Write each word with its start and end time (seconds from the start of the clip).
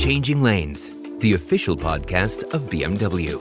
Changing 0.00 0.42
Lanes, 0.42 0.90
the 1.18 1.34
official 1.34 1.76
podcast 1.76 2.42
of 2.54 2.62
BMW. 2.70 3.36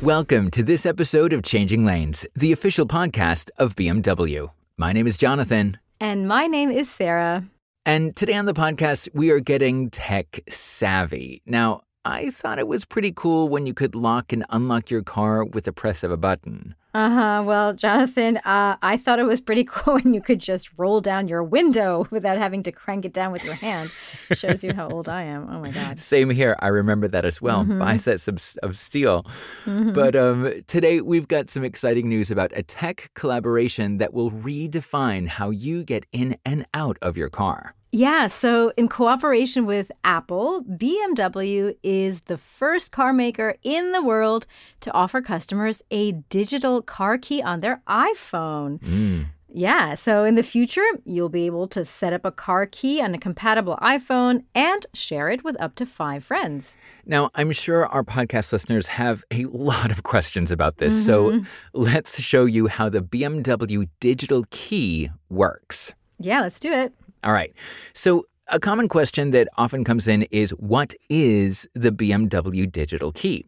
Welcome 0.00 0.50
to 0.52 0.62
this 0.62 0.86
episode 0.86 1.34
of 1.34 1.42
Changing 1.42 1.84
Lanes, 1.84 2.26
the 2.34 2.52
official 2.52 2.86
podcast 2.86 3.50
of 3.58 3.76
BMW. 3.76 4.50
My 4.78 4.94
name 4.94 5.06
is 5.06 5.18
Jonathan. 5.18 5.76
And 6.00 6.26
my 6.26 6.46
name 6.46 6.70
is 6.70 6.90
Sarah. 6.90 7.44
And 7.84 8.16
today 8.16 8.36
on 8.36 8.46
the 8.46 8.54
podcast, 8.54 9.10
we 9.12 9.30
are 9.30 9.40
getting 9.40 9.90
tech 9.90 10.40
savvy. 10.48 11.42
Now, 11.44 11.82
I 12.06 12.30
thought 12.30 12.58
it 12.58 12.68
was 12.68 12.86
pretty 12.86 13.12
cool 13.12 13.50
when 13.50 13.66
you 13.66 13.74
could 13.74 13.94
lock 13.94 14.32
and 14.32 14.46
unlock 14.48 14.90
your 14.90 15.02
car 15.02 15.44
with 15.44 15.64
the 15.64 15.74
press 15.74 16.02
of 16.02 16.10
a 16.10 16.16
button. 16.16 16.74
Uh 16.94 17.10
huh. 17.10 17.42
Well, 17.46 17.74
Jonathan, 17.74 18.38
uh, 18.38 18.76
I 18.80 18.96
thought 18.96 19.18
it 19.18 19.24
was 19.24 19.40
pretty 19.42 19.62
cool 19.68 19.94
when 19.94 20.14
you 20.14 20.22
could 20.22 20.38
just 20.40 20.70
roll 20.78 21.00
down 21.02 21.28
your 21.28 21.42
window 21.42 22.06
without 22.10 22.38
having 22.38 22.62
to 22.62 22.72
crank 22.72 23.04
it 23.04 23.12
down 23.12 23.30
with 23.30 23.44
your 23.44 23.54
hand. 23.54 23.90
Shows 24.32 24.64
you 24.64 24.72
how 24.72 24.88
old 24.88 25.08
I 25.08 25.22
am. 25.24 25.48
Oh 25.50 25.60
my 25.60 25.70
God. 25.70 26.00
Same 26.00 26.30
here. 26.30 26.56
I 26.60 26.68
remember 26.68 27.06
that 27.08 27.24
as 27.26 27.42
well. 27.42 27.64
Mhm. 27.64 27.78
Biceps 27.78 28.26
of, 28.26 28.40
of 28.62 28.76
steel. 28.76 29.24
Mhm. 29.66 29.92
But 29.92 30.16
um, 30.16 30.50
today 30.66 31.02
we've 31.02 31.28
got 31.28 31.50
some 31.50 31.62
exciting 31.62 32.08
news 32.08 32.30
about 32.30 32.52
a 32.56 32.62
tech 32.62 33.10
collaboration 33.14 33.98
that 33.98 34.14
will 34.14 34.30
redefine 34.30 35.28
how 35.28 35.50
you 35.50 35.84
get 35.84 36.06
in 36.12 36.36
and 36.46 36.66
out 36.72 36.96
of 37.02 37.16
your 37.18 37.28
car. 37.28 37.74
Yeah, 37.90 38.26
so 38.26 38.72
in 38.76 38.88
cooperation 38.88 39.64
with 39.64 39.90
Apple, 40.04 40.62
BMW 40.62 41.74
is 41.82 42.20
the 42.22 42.36
first 42.36 42.92
car 42.92 43.12
maker 43.14 43.54
in 43.62 43.92
the 43.92 44.02
world 44.02 44.46
to 44.80 44.92
offer 44.92 45.22
customers 45.22 45.82
a 45.90 46.12
digital 46.28 46.82
car 46.82 47.16
key 47.16 47.40
on 47.42 47.60
their 47.60 47.80
iPhone. 47.88 48.78
Mm. 48.80 49.26
Yeah, 49.50 49.94
so 49.94 50.24
in 50.24 50.34
the 50.34 50.42
future, 50.42 50.84
you'll 51.06 51.30
be 51.30 51.46
able 51.46 51.66
to 51.68 51.82
set 51.82 52.12
up 52.12 52.26
a 52.26 52.30
car 52.30 52.66
key 52.66 53.00
on 53.00 53.14
a 53.14 53.18
compatible 53.18 53.78
iPhone 53.80 54.44
and 54.54 54.84
share 54.92 55.30
it 55.30 55.42
with 55.42 55.58
up 55.58 55.74
to 55.76 55.86
five 55.86 56.22
friends. 56.22 56.76
Now, 57.06 57.30
I'm 57.34 57.52
sure 57.52 57.86
our 57.86 58.04
podcast 58.04 58.52
listeners 58.52 58.88
have 58.88 59.24
a 59.30 59.46
lot 59.46 59.90
of 59.90 60.02
questions 60.02 60.50
about 60.50 60.76
this, 60.76 61.02
so 61.06 61.30
Mhm. 61.30 61.46
let's 61.72 62.20
show 62.20 62.44
you 62.44 62.66
how 62.66 62.90
the 62.90 63.00
BMW 63.00 63.86
digital 64.00 64.44
key 64.50 65.08
works. 65.30 65.94
Yeah, 66.18 66.42
let's 66.42 66.60
do 66.60 66.70
it. 66.70 66.92
All 67.24 67.32
right. 67.32 67.52
So, 67.92 68.26
a 68.50 68.58
common 68.58 68.88
question 68.88 69.30
that 69.32 69.46
often 69.58 69.84
comes 69.84 70.08
in 70.08 70.22
is 70.30 70.50
what 70.52 70.94
is 71.10 71.68
the 71.74 71.92
BMW 71.92 72.70
digital 72.70 73.12
key? 73.12 73.44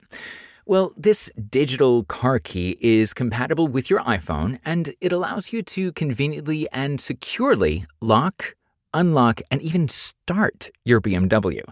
Well, 0.67 0.93
this 0.97 1.33
digital 1.49 2.05
car 2.05 2.39
key 2.39 2.77
is 2.81 3.15
compatible 3.15 3.67
with 3.67 3.89
your 3.89 4.01
iPhone 4.01 4.61
and 4.65 4.95
it 5.01 5.11
allows 5.11 5.55
you 5.55 5.63
to 5.63 5.93
conveniently 5.93 6.69
and 6.71 7.01
securely 7.01 7.87
lock, 8.01 8.55
unlock, 8.94 9.41
and 9.50 9.60
even 9.62 9.88
start 9.88 10.69
your 10.84 11.00
BMW. 11.00 11.62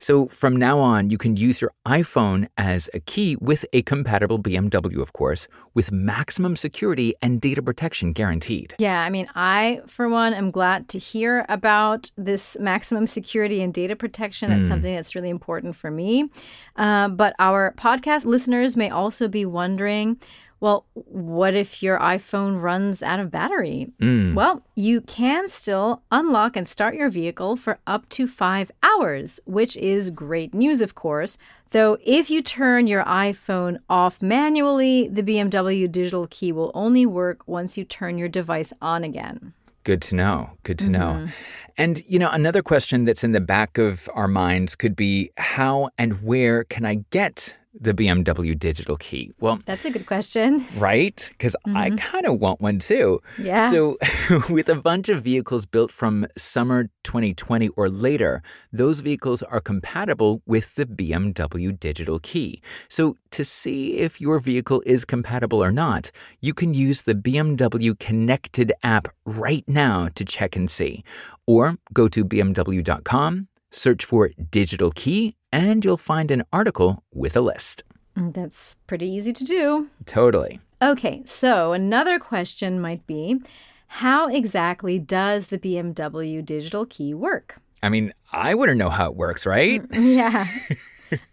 So 0.00 0.28
from 0.28 0.56
now 0.56 0.78
on, 0.78 1.10
you 1.10 1.18
can 1.18 1.36
use 1.36 1.60
your 1.60 1.72
iPhone 1.86 2.48
as 2.56 2.88
a 2.94 3.00
key 3.00 3.36
with 3.40 3.64
a 3.72 3.82
compatible 3.82 4.38
BMW, 4.38 5.00
of 5.00 5.12
course, 5.12 5.48
with 5.74 5.90
maximum 5.90 6.56
security 6.56 7.14
and 7.20 7.40
data 7.40 7.62
protection 7.62 8.12
guaranteed. 8.12 8.74
Yeah, 8.78 9.00
I 9.02 9.10
mean, 9.10 9.28
I, 9.34 9.80
for 9.86 10.08
one, 10.08 10.32
am 10.34 10.50
glad 10.50 10.88
to 10.90 10.98
hear 10.98 11.44
about 11.48 12.10
this 12.16 12.56
maximum 12.60 13.06
security 13.06 13.60
and 13.62 13.74
data 13.74 13.96
protection. 13.96 14.50
That's 14.50 14.64
Mm. 14.66 14.68
something 14.68 14.94
that's 14.94 15.14
really 15.14 15.30
important 15.30 15.74
for 15.76 15.90
me. 15.90 16.30
Uh, 16.76 17.08
but 17.08 17.34
our 17.38 17.74
podcast 17.76 18.24
listeners 18.24 18.76
may 18.76 18.90
also 18.90 19.26
be 19.28 19.44
wondering 19.44 20.18
well, 20.60 20.84
what 20.94 21.54
if 21.54 21.82
your 21.82 21.98
iPhone 21.98 22.60
runs 22.60 23.02
out 23.02 23.20
of 23.20 23.30
battery? 23.30 23.92
Mm. 24.00 24.34
Well, 24.34 24.62
you 24.74 25.00
can 25.00 25.48
still 25.48 26.02
unlock 26.10 26.56
and 26.56 26.66
start 26.66 26.94
your 26.94 27.10
vehicle 27.10 27.56
for 27.56 27.78
up 27.86 28.08
to 28.10 28.26
five 28.26 28.70
hours, 28.82 29.40
which 29.46 29.76
is 29.76 30.10
great 30.10 30.52
news, 30.54 30.80
of 30.80 30.94
course. 30.94 31.38
Though, 31.70 31.98
if 32.04 32.30
you 32.30 32.42
turn 32.42 32.86
your 32.86 33.04
iPhone 33.04 33.78
off 33.88 34.22
manually, 34.22 35.06
the 35.08 35.22
BMW 35.22 35.90
digital 35.90 36.26
key 36.30 36.50
will 36.50 36.72
only 36.74 37.04
work 37.06 37.46
once 37.46 37.76
you 37.76 37.84
turn 37.84 38.18
your 38.18 38.28
device 38.28 38.72
on 38.80 39.04
again. 39.04 39.52
Good 39.84 40.02
to 40.02 40.16
know. 40.16 40.50
Good 40.64 40.78
to 40.80 40.88
know. 40.90 41.16
Mhm. 41.18 41.30
And, 41.78 42.02
you 42.06 42.18
know, 42.18 42.28
another 42.30 42.62
question 42.62 43.04
that's 43.04 43.24
in 43.24 43.32
the 43.32 43.40
back 43.40 43.78
of 43.78 44.08
our 44.12 44.28
minds 44.28 44.74
could 44.74 44.96
be 44.96 45.30
how 45.38 45.90
and 45.96 46.22
where 46.22 46.64
can 46.64 46.84
I 46.84 47.04
get 47.10 47.56
the 47.80 47.94
BMW 47.94 48.58
digital 48.58 48.96
key? 48.96 49.32
Well, 49.40 49.60
That's 49.64 49.84
a 49.84 49.90
good 49.90 50.06
question. 50.06 50.64
right? 50.76 51.26
Because 51.30 51.56
I 51.66 51.90
mm-hmm. 51.90 51.96
kind 51.96 52.26
of 52.26 52.40
want 52.40 52.60
one 52.60 52.78
too. 52.78 53.20
Yeah. 53.38 53.70
So, 53.70 53.98
with 54.50 54.68
a 54.68 54.74
bunch 54.74 55.08
of 55.08 55.22
vehicles 55.22 55.66
built 55.66 55.92
from 55.92 56.26
summer 56.36 56.88
2020 57.04 57.68
or 57.70 57.88
later, 57.88 58.42
those 58.72 59.00
vehicles 59.00 59.42
are 59.42 59.60
compatible 59.60 60.42
with 60.46 60.74
the 60.74 60.86
BMW 60.86 61.78
digital 61.78 62.18
key. 62.20 62.60
So, 62.88 63.16
to 63.30 63.44
see 63.44 63.98
if 63.98 64.20
your 64.20 64.38
vehicle 64.38 64.82
is 64.86 65.04
compatible 65.04 65.62
or 65.62 65.72
not, 65.72 66.10
you 66.40 66.54
can 66.54 66.74
use 66.74 67.02
the 67.02 67.14
BMW 67.14 67.98
Connected 67.98 68.72
app 68.82 69.08
right 69.24 69.64
now 69.66 70.08
to 70.14 70.24
check 70.24 70.56
and 70.56 70.70
see. 70.70 71.04
Or 71.46 71.76
go 71.92 72.08
to 72.08 72.24
BMW.com, 72.24 73.48
search 73.70 74.04
for 74.04 74.30
digital 74.50 74.90
key, 74.90 75.34
and 75.52 75.84
you'll 75.84 75.96
find 75.96 76.30
an 76.30 76.44
article 76.52 77.02
with 77.12 77.36
a 77.36 77.40
list. 77.40 77.84
Mm, 78.16 78.34
That's 78.34 78.76
pretty 78.86 79.06
easy 79.08 79.32
to 79.32 79.44
do. 79.44 79.88
Totally. 80.06 80.60
Okay, 80.80 81.22
so 81.24 81.72
another 81.72 82.18
question 82.18 82.80
might 82.80 83.06
be 83.06 83.40
how 83.88 84.28
exactly 84.28 84.98
does 84.98 85.46
the 85.46 85.58
BMW 85.58 86.44
digital 86.44 86.84
key 86.86 87.14
work? 87.14 87.58
I 87.82 87.88
mean, 87.88 88.12
I 88.32 88.54
wouldn't 88.54 88.78
know 88.78 88.90
how 88.90 89.06
it 89.10 89.16
works, 89.16 89.46
right? 89.46 89.82
Yeah. 89.92 90.46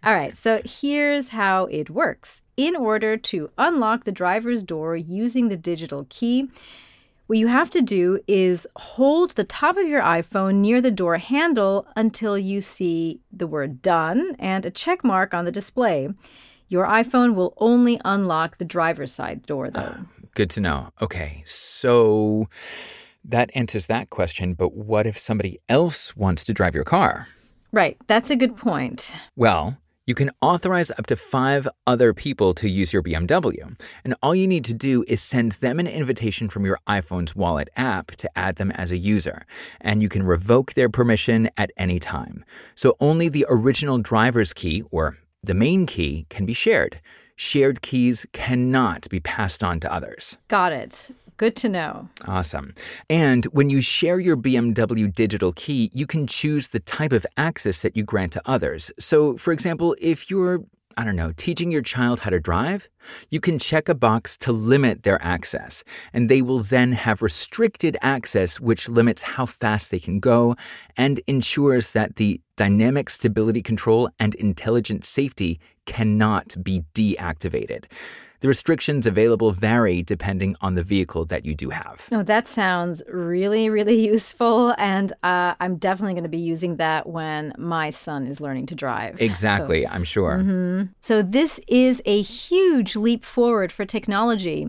All 0.02 0.14
right, 0.14 0.34
so 0.34 0.62
here's 0.64 1.28
how 1.28 1.66
it 1.66 1.90
works. 1.90 2.42
In 2.56 2.74
order 2.74 3.18
to 3.18 3.50
unlock 3.58 4.04
the 4.04 4.12
driver's 4.12 4.62
door 4.62 4.96
using 4.96 5.48
the 5.48 5.56
digital 5.58 6.06
key, 6.08 6.48
what 7.26 7.38
you 7.38 7.48
have 7.48 7.70
to 7.70 7.82
do 7.82 8.20
is 8.28 8.66
hold 8.76 9.32
the 9.32 9.44
top 9.44 9.76
of 9.76 9.88
your 9.88 10.00
iPhone 10.00 10.56
near 10.56 10.80
the 10.80 10.90
door 10.90 11.18
handle 11.18 11.86
until 11.96 12.38
you 12.38 12.60
see 12.60 13.20
the 13.32 13.46
word 13.46 13.82
done 13.82 14.36
and 14.38 14.64
a 14.64 14.70
check 14.70 15.02
mark 15.02 15.34
on 15.34 15.44
the 15.44 15.52
display. 15.52 16.08
Your 16.68 16.86
iPhone 16.86 17.34
will 17.34 17.54
only 17.58 18.00
unlock 18.04 18.58
the 18.58 18.64
driver's 18.64 19.12
side 19.12 19.44
door, 19.46 19.70
though. 19.70 19.94
Ah, 19.96 20.06
good 20.34 20.50
to 20.50 20.60
know. 20.60 20.90
Okay, 21.00 21.42
so 21.44 22.48
that 23.24 23.50
answers 23.54 23.86
that 23.86 24.10
question, 24.10 24.54
but 24.54 24.74
what 24.74 25.06
if 25.06 25.18
somebody 25.18 25.60
else 25.68 26.16
wants 26.16 26.44
to 26.44 26.52
drive 26.52 26.74
your 26.74 26.84
car? 26.84 27.28
Right, 27.72 27.96
that's 28.06 28.30
a 28.30 28.36
good 28.36 28.56
point. 28.56 29.14
Well, 29.34 29.76
you 30.06 30.14
can 30.14 30.30
authorize 30.40 30.92
up 30.92 31.06
to 31.06 31.16
five 31.16 31.66
other 31.86 32.14
people 32.14 32.54
to 32.54 32.68
use 32.68 32.92
your 32.92 33.02
BMW. 33.02 33.76
And 34.04 34.14
all 34.22 34.36
you 34.36 34.46
need 34.46 34.64
to 34.66 34.72
do 34.72 35.04
is 35.08 35.20
send 35.20 35.52
them 35.52 35.80
an 35.80 35.88
invitation 35.88 36.48
from 36.48 36.64
your 36.64 36.78
iPhone's 36.86 37.34
wallet 37.34 37.68
app 37.76 38.12
to 38.12 38.38
add 38.38 38.56
them 38.56 38.70
as 38.70 38.92
a 38.92 38.96
user. 38.96 39.44
And 39.80 40.00
you 40.00 40.08
can 40.08 40.22
revoke 40.22 40.74
their 40.74 40.88
permission 40.88 41.50
at 41.56 41.72
any 41.76 41.98
time. 41.98 42.44
So 42.76 42.96
only 43.00 43.28
the 43.28 43.46
original 43.48 43.98
driver's 43.98 44.52
key, 44.52 44.84
or 44.92 45.18
the 45.42 45.54
main 45.54 45.86
key, 45.86 46.26
can 46.30 46.46
be 46.46 46.54
shared. 46.54 47.00
Shared 47.34 47.82
keys 47.82 48.26
cannot 48.32 49.08
be 49.10 49.18
passed 49.18 49.64
on 49.64 49.80
to 49.80 49.92
others. 49.92 50.38
Got 50.46 50.72
it. 50.72 51.10
Good 51.36 51.56
to 51.56 51.68
know. 51.68 52.08
Awesome. 52.26 52.74
And 53.10 53.44
when 53.46 53.68
you 53.68 53.80
share 53.80 54.18
your 54.18 54.36
BMW 54.36 55.14
digital 55.14 55.52
key, 55.52 55.90
you 55.92 56.06
can 56.06 56.26
choose 56.26 56.68
the 56.68 56.80
type 56.80 57.12
of 57.12 57.26
access 57.36 57.82
that 57.82 57.96
you 57.96 58.04
grant 58.04 58.32
to 58.32 58.42
others. 58.46 58.90
So, 58.98 59.36
for 59.36 59.52
example, 59.52 59.94
if 60.00 60.30
you're 60.30 60.64
I 60.98 61.04
don't 61.04 61.16
know, 61.16 61.32
teaching 61.36 61.70
your 61.70 61.82
child 61.82 62.20
how 62.20 62.30
to 62.30 62.40
drive, 62.40 62.88
you 63.30 63.38
can 63.38 63.58
check 63.58 63.90
a 63.90 63.94
box 63.94 64.34
to 64.38 64.50
limit 64.52 65.02
their 65.02 65.22
access, 65.22 65.84
and 66.14 66.30
they 66.30 66.40
will 66.40 66.60
then 66.60 66.92
have 66.92 67.20
restricted 67.20 67.98
access, 68.00 68.58
which 68.58 68.88
limits 68.88 69.20
how 69.20 69.44
fast 69.44 69.90
they 69.90 69.98
can 69.98 70.20
go 70.20 70.56
and 70.96 71.20
ensures 71.26 71.92
that 71.92 72.16
the 72.16 72.40
dynamic 72.56 73.10
stability 73.10 73.60
control 73.60 74.08
and 74.18 74.34
intelligent 74.36 75.04
safety 75.04 75.60
cannot 75.84 76.56
be 76.64 76.82
deactivated. 76.94 77.84
The 78.40 78.48
restrictions 78.48 79.06
available 79.06 79.52
vary 79.52 80.02
depending 80.02 80.56
on 80.60 80.74
the 80.74 80.82
vehicle 80.82 81.24
that 81.26 81.44
you 81.46 81.54
do 81.54 81.70
have. 81.70 82.06
No, 82.10 82.22
that 82.22 82.48
sounds 82.48 83.02
really, 83.08 83.68
really 83.70 84.06
useful. 84.14 84.74
And 84.78 85.12
uh, 85.22 85.54
I'm 85.60 85.76
definitely 85.76 86.14
going 86.14 86.24
to 86.24 86.28
be 86.28 86.38
using 86.38 86.76
that 86.76 87.08
when 87.08 87.52
my 87.58 87.90
son 87.90 88.26
is 88.26 88.40
learning 88.40 88.66
to 88.66 88.74
drive. 88.74 89.20
Exactly, 89.20 89.86
I'm 89.86 90.04
sure. 90.04 90.38
Mhm. 90.38 90.90
So, 91.00 91.22
this 91.22 91.60
is 91.66 92.02
a 92.04 92.22
huge 92.22 92.96
leap 92.96 93.24
forward 93.24 93.72
for 93.72 93.84
technology. 93.84 94.68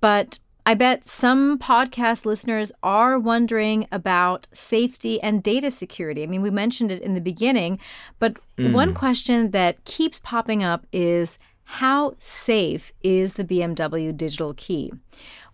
But 0.00 0.38
I 0.66 0.74
bet 0.74 1.06
some 1.06 1.58
podcast 1.58 2.24
listeners 2.24 2.70
are 2.82 3.18
wondering 3.18 3.86
about 3.90 4.46
safety 4.52 5.20
and 5.20 5.42
data 5.42 5.70
security. 5.70 6.22
I 6.22 6.26
mean, 6.26 6.42
we 6.42 6.50
mentioned 6.50 6.92
it 6.92 7.02
in 7.02 7.14
the 7.14 7.20
beginning, 7.20 7.78
but 8.18 8.36
one 8.56 8.92
question 8.92 9.52
that 9.52 9.82
keeps 9.86 10.20
popping 10.20 10.62
up 10.62 10.86
is 10.92 11.38
how 11.74 12.14
safe 12.18 12.92
is 13.02 13.34
the 13.34 13.44
BMW 13.44 14.16
digital 14.16 14.54
key? 14.54 14.92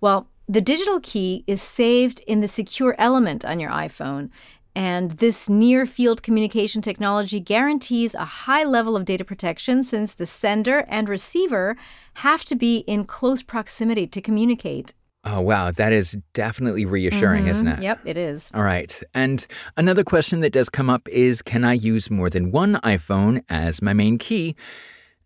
Well, 0.01 0.29
the 0.49 0.61
digital 0.63 0.99
key 1.01 1.45
is 1.47 1.61
saved 1.61 2.23
in 2.27 2.41
the 2.41 2.49
secure 2.49 2.95
element 2.99 3.45
on 3.45 3.61
your 3.61 3.71
iPhone. 3.71 4.31
And 4.75 5.13
this 5.13 5.49
near 5.49 5.87
field 5.87 6.23
communication 6.23 6.83
technology 6.83 7.41
guarantees 7.41 8.15
a 8.15 8.25
high 8.25 8.65
level 8.65 8.95
of 8.97 9.05
data 9.05 9.25
protection 9.25 9.83
since 9.83 10.15
the 10.15 10.27
sender 10.27 10.85
and 10.89 11.09
receiver 11.09 11.77
have 12.15 12.45
to 12.47 12.55
be 12.55 12.79
in 12.87 13.05
close 13.05 13.43
proximity 13.43 14.07
to 14.07 14.21
communicate. 14.21 14.95
Oh, 15.25 15.41
wow. 15.41 15.71
That 15.71 15.93
is 15.93 16.17
definitely 16.35 16.85
reassuring, 16.85 17.45
Mhm. 17.47 17.51
isn't 17.51 17.67
it? 17.69 17.83
Yep, 17.83 18.01
it 18.05 18.17
is. 18.17 18.51
All 18.55 18.63
right. 18.63 19.03
And 19.13 19.47
another 19.77 20.05
question 20.05 20.41
that 20.41 20.53
does 20.53 20.69
come 20.69 20.89
up 20.89 21.09
is 21.09 21.43
Can 21.43 21.65
I 21.65 21.73
use 21.73 22.11
more 22.11 22.31
than 22.31 22.53
one 22.53 22.75
iPhone 22.85 23.43
as 23.49 23.83
my 23.83 23.93
main 23.93 24.19
key? 24.19 24.55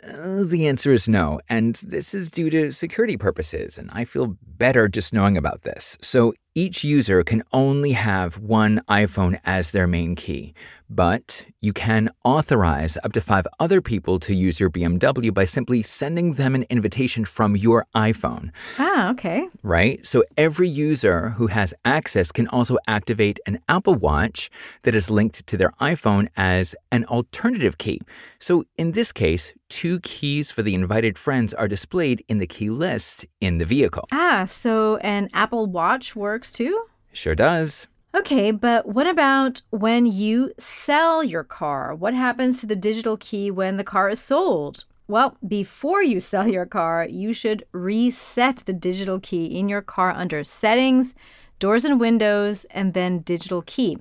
Uh, 0.02 0.44
the 0.44 0.66
answer 0.66 0.92
is 0.92 1.08
no. 1.08 1.40
And 1.48 1.76
this 1.76 2.14
is 2.14 2.30
due 2.30 2.50
to 2.50 2.72
security 2.72 3.16
purposes. 3.16 3.78
And 3.78 3.90
I 3.92 4.04
feel 4.04 4.36
better 4.42 4.88
just 4.88 5.12
knowing 5.12 5.36
about 5.36 5.62
this. 5.62 5.98
So 6.00 6.34
each 6.54 6.82
user 6.84 7.22
can 7.22 7.42
only 7.52 7.92
have 7.92 8.38
one 8.38 8.82
iPhone 8.88 9.38
as 9.44 9.70
their 9.72 9.86
main 9.86 10.14
key. 10.16 10.54
But 10.92 11.46
you 11.60 11.72
can 11.72 12.10
authorize 12.24 12.98
up 13.04 13.12
to 13.12 13.20
five 13.20 13.46
other 13.60 13.80
people 13.80 14.18
to 14.20 14.34
use 14.34 14.58
your 14.58 14.68
BMW 14.70 15.32
by 15.32 15.44
simply 15.44 15.84
sending 15.84 16.32
them 16.32 16.52
an 16.56 16.64
invitation 16.68 17.24
from 17.24 17.54
your 17.56 17.86
iPhone 17.94 18.50
Ah, 18.76 19.10
okay. 19.12 19.46
right? 19.62 20.04
So 20.04 20.24
every 20.36 20.68
user 20.68 21.28
who 21.30 21.46
has 21.46 21.72
access 21.84 22.32
can 22.32 22.48
also 22.48 22.76
activate 22.88 23.38
an 23.46 23.60
Apple 23.68 23.94
Watch 23.94 24.50
that 24.82 24.96
is 24.96 25.10
linked 25.12 25.46
to 25.46 25.56
their 25.56 25.70
iPhone 25.80 26.28
as 26.36 26.74
an 26.90 27.04
alternative 27.04 27.78
key. 27.78 28.00
So 28.40 28.64
in 28.76 28.90
this 28.90 29.12
case, 29.12 29.54
two 29.68 30.00
keys 30.00 30.50
for 30.50 30.62
the 30.64 30.74
invited 30.74 31.16
friends 31.16 31.54
are 31.54 31.68
displayed 31.68 32.24
in 32.26 32.38
the 32.38 32.48
key 32.48 32.68
list 32.68 33.24
in 33.40 33.58
the 33.58 33.64
vehicle. 33.64 34.06
Ah, 34.10 34.44
so 34.44 34.96
an 34.96 35.28
Apple 35.34 35.66
Watch 35.66 36.16
works 36.40 36.52
too? 36.52 36.86
Sure 37.12 37.34
does. 37.34 37.86
Okay, 38.14 38.50
but 38.50 38.86
what 38.86 39.06
about 39.06 39.60
when 39.68 40.06
you 40.06 40.52
sell 40.58 41.22
your 41.22 41.44
car? 41.44 41.94
What 41.94 42.14
happens 42.14 42.60
to 42.60 42.66
the 42.66 42.74
digital 42.74 43.18
key 43.18 43.50
when 43.50 43.76
the 43.76 43.84
car 43.84 44.08
is 44.08 44.20
sold? 44.20 44.84
Well, 45.06 45.36
before 45.46 46.02
you 46.02 46.18
sell 46.18 46.48
your 46.48 46.64
car, 46.64 47.06
you 47.06 47.34
should 47.34 47.66
reset 47.72 48.58
the 48.64 48.72
digital 48.72 49.20
key 49.20 49.46
in 49.58 49.68
your 49.68 49.82
car 49.82 50.12
under 50.12 50.42
Settings, 50.44 51.14
Doors 51.58 51.84
and 51.84 52.00
Windows, 52.00 52.64
and 52.70 52.94
then 52.94 53.18
Digital 53.18 53.62
Key. 53.66 53.98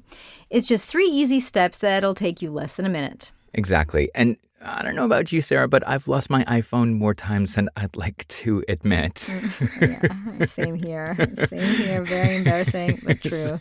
It's 0.49 0.67
just 0.67 0.85
three 0.85 1.09
easy 1.09 1.41
steps 1.41 1.79
that'll 1.79 2.15
take 2.15 2.41
you 2.41 2.51
less 2.51 2.75
than 2.75 2.85
a 2.85 2.89
minute. 2.89 3.31
Exactly. 3.53 4.09
And 4.15 4.37
I 4.61 4.83
don't 4.83 4.95
know 4.95 5.05
about 5.05 5.31
you, 5.31 5.41
Sarah, 5.41 5.69
but 5.69 5.87
I've 5.87 6.07
lost 6.09 6.29
my 6.29 6.43
iPhone 6.43 6.97
more 6.97 7.13
times 7.13 7.53
than 7.55 7.69
I'd 7.77 7.95
like 7.95 8.27
to 8.27 8.63
admit. 8.67 9.29
Yeah, 9.81 10.45
same 10.45 10.75
here. 10.75 11.15
Same 11.47 11.59
here. 11.59 12.03
Very 12.03 12.37
embarrassing, 12.37 13.01
but 13.05 13.21
true. 13.23 13.59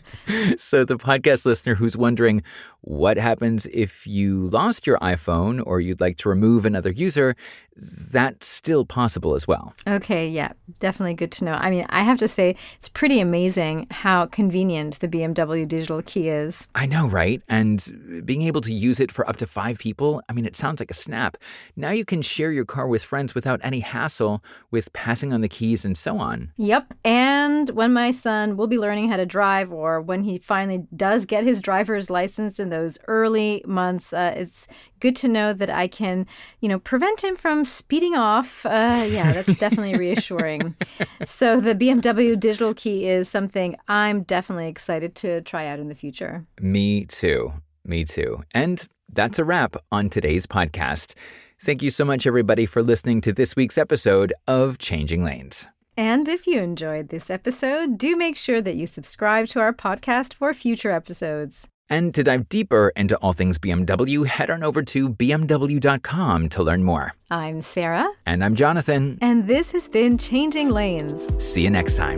so, 0.57 0.83
the 0.83 0.97
podcast 0.97 1.45
listener 1.45 1.75
who's 1.75 1.95
wondering 1.95 2.43
what 2.81 3.17
happens 3.17 3.65
if 3.67 4.05
you 4.05 4.49
lost 4.49 4.85
your 4.85 4.97
iPhone 4.99 5.63
or 5.65 5.79
you'd 5.79 6.01
like 6.01 6.17
to 6.17 6.29
remove 6.29 6.65
another 6.65 6.91
user, 6.91 7.35
that's 7.81 8.47
still 8.47 8.85
possible 8.85 9.35
as 9.35 9.47
well. 9.47 9.73
Okay, 9.87 10.27
yeah, 10.27 10.51
definitely 10.79 11.13
good 11.13 11.31
to 11.33 11.45
know. 11.45 11.53
I 11.53 11.69
mean, 11.69 11.85
I 11.89 12.03
have 12.03 12.17
to 12.19 12.27
say, 12.27 12.55
it's 12.77 12.89
pretty 12.89 13.19
amazing 13.19 13.87
how 13.91 14.25
convenient 14.27 14.99
the 14.99 15.07
BMW 15.07 15.67
digital 15.67 16.01
key 16.01 16.29
is. 16.29 16.67
I 16.75 16.85
know, 16.85 17.07
right? 17.07 17.41
And 17.47 18.23
being 18.25 18.43
able 18.43 18.61
to 18.61 18.73
use 18.73 18.99
it 18.99 19.11
for 19.11 19.27
up 19.29 19.37
to 19.37 19.47
five 19.47 19.79
people, 19.79 20.21
I 20.29 20.33
mean, 20.33 20.45
it 20.45 20.55
sounds 20.55 20.79
like 20.79 20.91
a 20.91 20.95
snap. 20.95 21.37
Now 21.75 21.91
you 21.91 22.05
can 22.05 22.21
share 22.21 22.51
your 22.51 22.65
car 22.65 22.87
with 22.87 23.03
friends 23.03 23.35
without 23.35 23.59
any 23.63 23.79
hassle 23.79 24.43
with 24.71 24.91
passing 24.93 25.33
on 25.33 25.41
the 25.41 25.49
keys 25.49 25.85
and 25.85 25.97
so 25.97 26.17
on. 26.17 26.51
Yep, 26.57 26.93
and 27.03 27.69
when 27.71 27.93
my 27.93 28.11
son 28.11 28.57
will 28.57 28.67
be 28.67 28.77
learning 28.77 29.09
how 29.09 29.17
to 29.17 29.25
drive, 29.25 29.71
or 29.71 30.01
when 30.01 30.23
he 30.23 30.37
finally 30.37 30.85
does 30.95 31.25
get 31.25 31.43
his 31.43 31.61
driver's 31.61 32.09
license 32.09 32.59
in 32.59 32.69
those 32.69 32.99
early 33.07 33.63
months, 33.65 34.13
uh, 34.13 34.33
it's 34.35 34.67
good 34.99 35.15
to 35.17 35.27
know 35.27 35.53
that 35.53 35.69
I 35.69 35.87
can, 35.87 36.25
you 36.59 36.69
know, 36.69 36.79
prevent 36.79 37.23
him 37.23 37.35
from 37.35 37.63
speeding 37.71 38.15
off. 38.15 38.65
Uh, 38.65 39.05
yeah, 39.09 39.31
that's 39.31 39.57
definitely 39.57 39.97
reassuring. 39.97 40.75
So 41.23 41.59
the 41.59 41.75
BMW 41.75 42.39
digital 42.39 42.73
key 42.73 43.07
is 43.07 43.29
something 43.29 43.75
I'm 43.87 44.23
definitely 44.23 44.67
excited 44.67 45.15
to 45.15 45.41
try 45.41 45.67
out 45.67 45.79
in 45.79 45.87
the 45.87 45.95
future. 45.95 46.45
Me 46.59 47.05
too. 47.05 47.53
Me 47.85 48.03
too. 48.03 48.43
And 48.53 48.87
that's 49.11 49.39
a 49.39 49.43
wrap 49.45 49.75
on 49.91 50.09
today's 50.09 50.45
podcast. 50.45 51.15
Thank 51.61 51.81
you 51.81 51.91
so 51.91 52.05
much, 52.05 52.25
everybody, 52.25 52.65
for 52.65 52.81
listening 52.81 53.21
to 53.21 53.33
this 53.33 53.55
week's 53.55 53.77
episode 53.77 54.33
of 54.47 54.77
Changing 54.77 55.23
Lanes. 55.23 55.67
And 55.97 56.29
if 56.29 56.47
you 56.47 56.61
enjoyed 56.61 57.09
this 57.09 57.29
episode, 57.29 57.97
do 57.97 58.15
make 58.15 58.37
sure 58.37 58.61
that 58.61 58.75
you 58.75 58.87
subscribe 58.87 59.47
to 59.47 59.59
our 59.59 59.73
podcast 59.73 60.33
for 60.33 60.53
future 60.53 60.91
episodes. 60.91 61.67
And 61.89 62.13
to 62.13 62.23
dive 62.23 62.49
deeper 62.49 62.91
into 62.95 63.17
all 63.17 63.33
things 63.33 63.57
BMW, 63.57 64.25
head 64.27 64.49
on 64.51 64.63
over 64.63 64.83
to 64.83 65.09
bmw.com 65.09 66.49
to 66.49 66.63
learn 66.63 66.83
more. 66.83 67.13
I'm 67.31 67.61
Sarah, 67.61 68.07
And 68.25 68.43
I'm 68.43 68.55
Jonathan. 68.55 69.17
and 69.21 69.47
this 69.47 69.71
has 69.71 69.89
been 69.89 70.17
Changing 70.17 70.69
Lanes. 70.69 71.21
See 71.43 71.63
you 71.63 71.69
next 71.69 71.95
time. 71.95 72.17